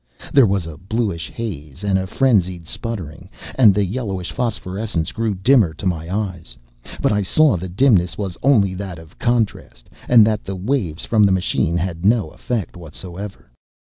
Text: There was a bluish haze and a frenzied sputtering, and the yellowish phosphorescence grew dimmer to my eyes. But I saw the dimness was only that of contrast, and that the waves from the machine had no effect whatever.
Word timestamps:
There 0.33 0.47
was 0.47 0.65
a 0.65 0.77
bluish 0.79 1.29
haze 1.29 1.83
and 1.83 1.99
a 1.99 2.07
frenzied 2.07 2.65
sputtering, 2.65 3.29
and 3.53 3.71
the 3.71 3.85
yellowish 3.85 4.31
phosphorescence 4.31 5.11
grew 5.11 5.35
dimmer 5.35 5.75
to 5.75 5.85
my 5.85 6.09
eyes. 6.11 6.57
But 7.03 7.11
I 7.11 7.21
saw 7.21 7.55
the 7.55 7.69
dimness 7.69 8.17
was 8.17 8.35
only 8.41 8.73
that 8.73 8.97
of 8.97 9.19
contrast, 9.19 9.91
and 10.09 10.25
that 10.25 10.43
the 10.43 10.55
waves 10.55 11.05
from 11.05 11.21
the 11.23 11.31
machine 11.31 11.77
had 11.77 12.03
no 12.03 12.29
effect 12.31 12.75
whatever. 12.75 13.51